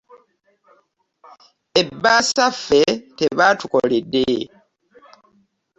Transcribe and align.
Ebbaasa 1.81 2.45
ffe 2.61 2.83
tebatukoledde. 3.17 4.25